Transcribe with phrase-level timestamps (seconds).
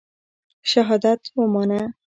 [0.71, 1.81] شهادت ومنه.